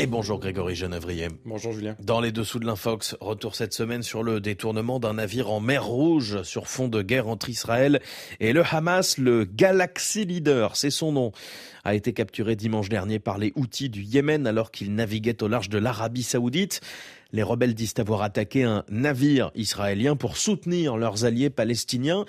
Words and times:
Et 0.00 0.06
bonjour 0.06 0.38
Grégory 0.38 0.76
Genevrier. 0.76 1.26
Bonjour 1.44 1.72
Julien. 1.72 1.96
Dans 1.98 2.20
les 2.20 2.30
dessous 2.30 2.60
de 2.60 2.66
l'Infox, 2.66 3.16
retour 3.20 3.56
cette 3.56 3.72
semaine 3.72 4.04
sur 4.04 4.22
le 4.22 4.40
détournement 4.40 5.00
d'un 5.00 5.14
navire 5.14 5.50
en 5.50 5.58
mer 5.58 5.84
Rouge 5.84 6.44
sur 6.44 6.68
fond 6.68 6.86
de 6.86 7.02
guerre 7.02 7.26
entre 7.26 7.48
Israël 7.48 8.00
et 8.38 8.52
le 8.52 8.62
Hamas, 8.62 9.18
le 9.18 9.44
Galaxy 9.44 10.24
Leader, 10.24 10.76
c'est 10.76 10.90
son 10.90 11.10
nom, 11.10 11.32
a 11.88 11.94
été 11.94 12.12
capturé 12.12 12.54
dimanche 12.54 12.90
dernier 12.90 13.18
par 13.18 13.38
les 13.38 13.52
Houthis 13.56 13.88
du 13.88 14.02
Yémen 14.02 14.46
alors 14.46 14.70
qu'il 14.70 14.94
naviguait 14.94 15.42
au 15.42 15.48
large 15.48 15.70
de 15.70 15.78
l'Arabie 15.78 16.22
Saoudite. 16.22 16.82
Les 17.30 17.42
rebelles 17.42 17.74
disent 17.74 17.92
avoir 17.98 18.22
attaqué 18.22 18.62
un 18.62 18.84
navire 18.88 19.50
israélien 19.54 20.16
pour 20.16 20.38
soutenir 20.38 20.96
leurs 20.96 21.26
alliés 21.26 21.50
palestiniens. 21.50 22.24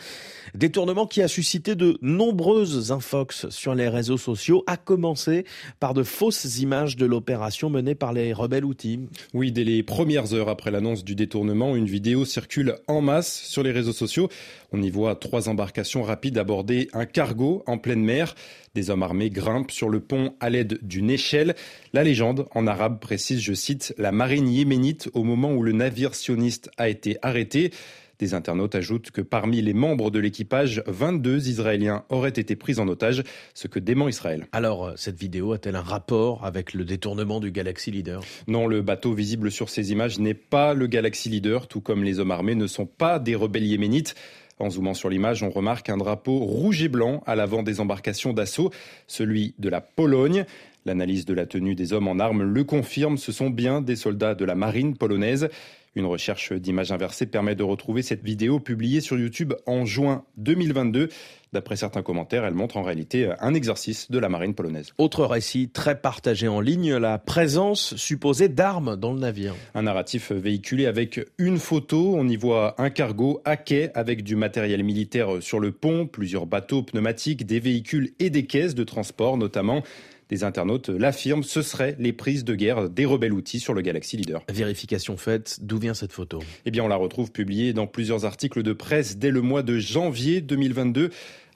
Détournement 0.56 1.08
qui 1.08 1.22
a 1.22 1.30
suscité 1.30 1.76
de 1.76 1.98
nombreuses 2.02 2.92
infox 2.92 3.48
sur 3.50 3.76
les 3.76 3.88
réseaux 3.88 4.18
sociaux, 4.18 4.62
à 4.68 4.76
commencer 4.76 5.46
par 5.80 5.94
de 5.94 6.04
fausses 6.04 6.60
images 6.60 6.98
de 6.98 7.06
l'opération 7.06 7.70
menée 7.70 7.96
par 7.96 8.12
les 8.12 8.34
rebelles 8.34 8.66
outils. 8.66 9.00
Oui, 9.34 9.54
dès 9.54 9.64
les 9.64 9.84
premières 9.84 10.34
heures 10.34 10.50
après 10.50 10.70
l'annonce 10.70 11.06
du 11.06 11.16
détournement, 11.16 11.78
une 11.78 11.86
vidéo 11.86 12.26
circule 12.26 12.76
en 12.88 13.00
masse 13.00 13.42
sur 13.44 13.64
les 13.64 13.72
réseaux 13.72 13.94
sociaux. 13.94 14.28
On 14.74 14.82
y 14.82 14.90
voit 14.90 15.16
trois 15.16 15.48
embarcations 15.48 16.04
rapides 16.04 16.38
aborder 16.38 16.90
un 16.92 17.06
cargo 17.06 17.64
en 17.68 17.78
pleine 17.78 18.04
mer. 18.04 18.36
Des 18.76 18.92
hommes 18.92 19.02
armés 19.02 19.32
sur 19.70 19.90
le 19.90 20.00
pont 20.00 20.34
à 20.40 20.50
l'aide 20.50 20.80
d'une 20.82 21.10
échelle. 21.10 21.56
La 21.94 22.04
légende 22.04 22.48
en 22.54 22.68
arabe 22.68 23.00
précise, 23.00 23.42
je 23.42 23.54
cite, 23.54 23.94
la 23.98 24.12
marine 24.12 24.48
yéménite 24.48 25.10
au 25.14 25.24
moment 25.24 25.54
où 25.54 25.64
le 25.64 25.72
navire 25.72 26.16
sioniste 26.16 26.70
a 26.78 26.90
été 26.90 27.18
arrêté. 27.22 27.72
Des 28.20 28.34
internautes 28.34 28.76
ajoutent 28.76 29.12
que 29.12 29.22
parmi 29.22 29.62
les 29.62 29.74
membres 29.74 30.12
de 30.12 30.20
l'équipage, 30.20 30.84
22 30.88 31.48
Israéliens 31.48 32.04
auraient 32.10 32.30
été 32.30 32.58
pris 32.58 32.78
en 32.78 32.88
otage, 32.90 33.24
ce 33.54 33.68
que 33.68 33.80
dément 33.80 34.10
Israël. 34.10 34.48
Alors, 34.52 34.88
euh, 34.88 34.94
cette 34.98 35.18
vidéo 35.18 35.54
a-t-elle 35.54 35.78
un 35.78 35.82
rapport 35.82 36.46
avec 36.46 36.74
le 36.74 36.84
détournement 36.84 37.40
du 37.40 37.52
Galaxy 37.52 37.92
Leader? 37.92 38.22
Non, 38.48 38.68
le 38.68 38.82
bateau 38.82 39.14
visible 39.14 39.52
sur 39.52 39.70
ces 39.70 39.94
images 39.94 40.20
n'est 40.20 40.34
pas 40.34 40.74
le 40.74 40.88
Galaxy 40.88 41.30
Leader, 41.30 41.68
tout 41.70 41.80
comme 41.80 42.04
les 42.04 42.20
hommes 42.20 42.32
armés 42.32 42.56
ne 42.56 42.68
sont 42.68 42.86
pas 42.86 43.20
des 43.20 43.36
rebelles 43.36 43.66
yéménites. 43.66 44.16
En 44.60 44.70
zoomant 44.70 44.94
sur 44.94 45.10
l'image, 45.10 45.42
on 45.42 45.50
remarque 45.50 45.90
un 45.90 45.96
drapeau 45.96 46.40
rouge 46.40 46.84
et 46.84 46.90
blanc 46.90 47.24
à 47.26 47.36
l'avant 47.36 47.64
des 47.64 47.80
embarcations 47.80 48.34
d'assaut, 48.34 48.72
celui 49.08 49.54
de 49.58 49.70
la 49.70 49.80
Pologne. 49.80 50.46
L'analyse 50.86 51.26
de 51.26 51.34
la 51.34 51.46
tenue 51.46 51.76
des 51.76 51.94
hommes 51.94 52.08
en 52.08 52.20
armes 52.20 52.44
le 52.44 52.64
confirme, 52.64 53.18
ce 53.18 53.32
sont 53.32 53.50
bien 53.50 53.82
des 53.82 53.96
soldats 53.96 54.36
de 54.36 54.46
la 54.46 54.56
marine 54.56 54.96
polonaise. 54.96 55.50
Une 55.96 56.06
recherche 56.06 56.54
d'images 56.54 56.92
inversées 56.92 57.26
permet 57.26 57.56
de 57.56 57.64
retrouver 57.64 58.04
cette 58.04 58.24
vidéo 58.24 58.60
publiée 58.60 59.02
sur 59.02 59.18
YouTube 59.18 59.54
en 59.66 59.86
juin 59.86 60.24
2022. 60.38 61.10
D'après 61.52 61.76
certains 61.76 62.04
commentaires, 62.04 62.46
elle 62.46 62.54
montre 62.54 62.78
en 62.78 62.84
réalité 62.84 63.32
un 63.40 63.56
exercice 63.56 64.12
de 64.12 64.20
la 64.20 64.30
marine 64.30 64.54
polonaise. 64.54 64.94
Autre 65.00 65.26
récit 65.26 65.70
très 65.70 66.00
partagé 66.00 66.48
en 66.48 66.62
ligne, 66.62 66.96
la 66.96 67.18
présence 67.18 67.96
supposée 67.96 68.50
d'armes 68.50 68.98
dans 68.98 69.14
le 69.14 69.20
navire. 69.20 69.56
Un 69.74 69.82
narratif 69.82 70.32
véhiculé 70.32 70.86
avec 70.86 71.20
une 71.40 71.58
photo. 71.58 72.14
On 72.16 72.28
y 72.28 72.36
voit 72.36 72.80
un 72.80 72.92
cargo 72.92 73.42
à 73.46 73.58
quai 73.58 73.90
avec 73.96 74.24
du 74.24 74.36
matériel 74.36 74.84
militaire 74.84 75.42
sur 75.42 75.60
le 75.60 75.72
pont, 75.72 76.06
plusieurs 76.06 76.46
bateaux 76.46 76.84
pneumatiques, 76.84 77.48
des 77.48 77.60
véhicules 77.60 78.12
et 78.20 78.30
des 78.30 78.46
caisses 78.46 78.76
de 78.76 78.84
transport 78.84 79.38
notamment. 79.38 79.82
Des 80.30 80.44
internautes 80.44 80.90
l'affirment, 80.90 81.42
ce 81.42 81.64
seraient 81.64 81.96
les 81.98 82.14
prises 82.14 82.44
de 82.44 82.54
guerre 82.54 82.88
des 82.88 83.06
rebelles 83.06 83.34
outils 83.34 83.60
sur 83.60 83.74
le 83.74 83.82
Galaxy 83.82 84.16
Leader. 84.16 84.44
Vérification 84.48 85.18
faite, 85.18 85.58
d'où 85.62 85.80
vient 85.80 85.96
cette 85.96 86.12
photo? 86.12 86.40
Eh 86.66 86.72
bien, 86.72 86.84
on 86.84 86.88
la 86.88 86.98
retrouve 86.98 87.32
publiée 87.32 87.74
dans 87.74 87.88
plusieurs 87.88 88.26
articles 88.26 88.62
de 88.62 88.74
presse 88.74 89.18
dès 89.18 89.32
le 89.32 89.42
mois 89.42 89.64
de 89.64 89.80
janvier 89.80 90.42
2022. 90.42 91.10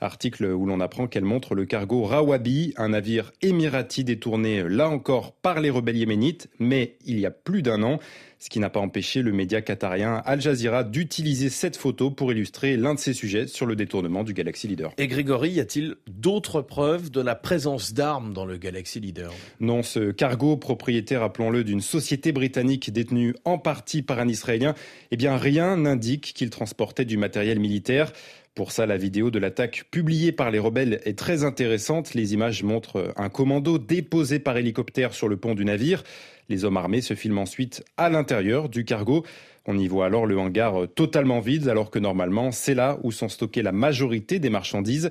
Article 0.03 0.45
où 0.45 0.65
l'on 0.65 0.79
apprend 0.79 1.07
qu'elle 1.07 1.23
montre 1.23 1.55
le 1.55 1.65
cargo 1.65 2.03
Rawabi, 2.03 2.73
un 2.77 2.89
navire 2.89 3.31
émirati 3.41 4.03
détourné 4.03 4.63
là 4.67 4.89
encore 4.89 5.31
par 5.33 5.61
les 5.61 5.69
rebelles 5.69 5.97
yéménites, 5.97 6.49
mais 6.59 6.97
il 7.05 7.19
y 7.19 7.25
a 7.25 7.31
plus 7.31 7.61
d'un 7.61 7.81
an, 7.83 7.99
ce 8.39 8.49
qui 8.49 8.59
n'a 8.59 8.69
pas 8.69 8.81
empêché 8.81 9.21
le 9.21 9.31
média 9.31 9.61
qatarien 9.61 10.21
Al 10.25 10.41
Jazeera 10.41 10.83
d'utiliser 10.83 11.49
cette 11.49 11.77
photo 11.77 12.11
pour 12.11 12.33
illustrer 12.33 12.75
l'un 12.75 12.93
de 12.93 12.99
ses 12.99 13.13
sujets 13.13 13.47
sur 13.47 13.65
le 13.65 13.77
détournement 13.77 14.25
du 14.25 14.33
Galaxy 14.33 14.67
Leader. 14.67 14.91
Et 14.97 15.07
Grégory, 15.07 15.51
y 15.51 15.59
a-t-il 15.61 15.95
d'autres 16.07 16.61
preuves 16.61 17.09
de 17.09 17.21
la 17.21 17.35
présence 17.35 17.93
d'armes 17.93 18.33
dans 18.33 18.45
le 18.45 18.57
Galaxy 18.57 18.99
Leader? 18.99 19.31
Non, 19.61 19.81
ce 19.81 20.11
cargo, 20.11 20.57
propriétaire, 20.57 21.23
appelons-le, 21.23 21.63
d'une 21.63 21.79
société 21.79 22.33
britannique 22.33 22.91
détenue 22.91 23.33
en 23.45 23.57
partie 23.57 24.01
par 24.01 24.19
un 24.19 24.27
Israélien, 24.27 24.75
eh 25.11 25.17
bien 25.17 25.37
rien 25.37 25.77
n'indique 25.77 26.33
qu'il 26.35 26.49
transportait 26.49 27.05
du 27.05 27.15
matériel 27.15 27.59
militaire. 27.59 28.11
Pour 28.55 28.71
ça, 28.71 28.85
la 28.85 28.97
vidéo 28.97 29.31
de 29.31 29.39
l'attaque 29.39 29.85
publiée 29.89 30.31
par 30.31 30.51
les 30.51 30.59
rebelles 30.59 31.01
est 31.05 31.17
très 31.17 31.43
intéressante. 31.43 32.13
Les 32.13 32.35
images 32.35 32.61
montrent 32.61 33.11
un 33.17 33.29
commando 33.29 33.79
déposé 33.79 34.37
par 34.37 34.57
hélicoptère 34.57 35.15
sur 35.15 35.27
le 35.27 35.37
pont 35.37 35.55
du 35.55 35.65
navire. 35.65 36.03
Les 36.49 36.63
hommes 36.63 36.77
armés 36.77 37.01
se 37.01 37.15
filment 37.15 37.39
ensuite 37.39 37.83
à 37.97 38.09
l'intérieur 38.09 38.69
du 38.69 38.85
cargo. 38.85 39.25
On 39.65 39.75
y 39.75 39.87
voit 39.87 40.05
alors 40.05 40.27
le 40.27 40.37
hangar 40.37 40.87
totalement 40.93 41.39
vide, 41.39 41.67
alors 41.67 41.89
que 41.89 41.97
normalement, 41.97 42.51
c'est 42.51 42.75
là 42.75 42.99
où 43.01 43.11
sont 43.11 43.27
stockées 43.27 43.63
la 43.63 43.71
majorité 43.71 44.37
des 44.37 44.51
marchandises. 44.51 45.09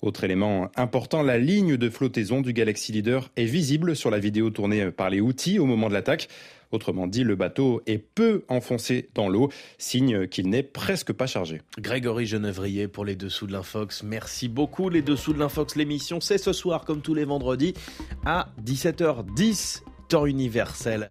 Autre 0.00 0.22
élément 0.22 0.70
important, 0.76 1.22
la 1.22 1.38
ligne 1.38 1.76
de 1.76 1.90
flottaison 1.90 2.42
du 2.42 2.52
Galaxy 2.52 2.92
Leader 2.92 3.30
est 3.36 3.46
visible 3.46 3.96
sur 3.96 4.10
la 4.10 4.20
vidéo 4.20 4.50
tournée 4.50 4.92
par 4.92 5.10
les 5.10 5.20
outils 5.20 5.58
au 5.58 5.66
moment 5.66 5.88
de 5.88 5.94
l'attaque. 5.94 6.28
Autrement 6.74 7.06
dit, 7.06 7.22
le 7.22 7.36
bateau 7.36 7.82
est 7.86 7.98
peu 7.98 8.42
enfoncé 8.48 9.08
dans 9.14 9.28
l'eau, 9.28 9.48
signe 9.78 10.26
qu'il 10.26 10.48
n'est 10.50 10.64
presque 10.64 11.12
pas 11.12 11.28
chargé. 11.28 11.62
Grégory 11.78 12.26
Genevrier 12.26 12.88
pour 12.88 13.04
les 13.04 13.14
dessous 13.14 13.46
de 13.46 13.52
l'Infox. 13.52 14.02
Merci 14.02 14.48
beaucoup. 14.48 14.88
Les 14.88 15.00
dessous 15.00 15.32
de 15.32 15.38
l'Infox, 15.38 15.76
l'émission, 15.76 16.20
c'est 16.20 16.36
ce 16.36 16.52
soir 16.52 16.84
comme 16.84 17.00
tous 17.00 17.14
les 17.14 17.24
vendredis 17.24 17.74
à 18.26 18.48
17h10, 18.64 19.82
temps 20.08 20.26
universel. 20.26 21.10